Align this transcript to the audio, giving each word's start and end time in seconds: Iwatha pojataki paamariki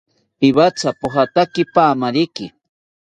Iwatha 0.47 0.89
pojataki 0.99 1.63
paamariki 1.73 2.45